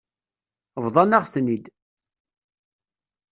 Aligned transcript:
Bḍan-aɣ-ten-id. 0.85 1.65